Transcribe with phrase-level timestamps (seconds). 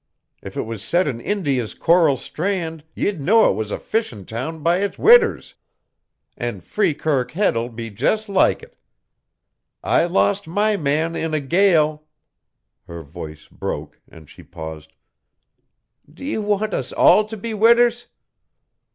[0.41, 4.63] If it was set in India's coral strand ye'd know it was a fishin' town
[4.63, 5.53] by its widders;
[6.35, 8.75] an' Freekirk Head'll be just like it.
[9.83, 12.07] I lost my man in a gale"
[12.87, 14.93] Her voice broke and she paused.
[16.11, 18.07] "D'ye want us all to be widders?